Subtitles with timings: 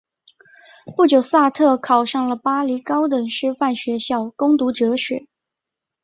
[0.97, 5.27] 不久萨特考上了巴黎高等师范学校攻读哲学。